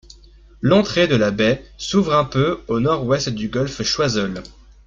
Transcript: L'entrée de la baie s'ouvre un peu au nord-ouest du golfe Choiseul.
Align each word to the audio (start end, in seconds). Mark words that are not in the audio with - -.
L'entrée 0.61 1.05
de 1.05 1.15
la 1.15 1.29
baie 1.29 1.63
s'ouvre 1.77 2.15
un 2.15 2.25
peu 2.25 2.59
au 2.67 2.79
nord-ouest 2.79 3.29
du 3.29 3.49
golfe 3.49 3.83
Choiseul. 3.83 4.41